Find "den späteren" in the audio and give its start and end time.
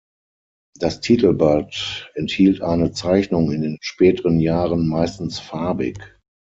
3.61-4.39